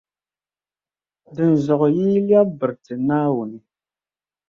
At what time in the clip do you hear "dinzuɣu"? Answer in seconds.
1.35-1.87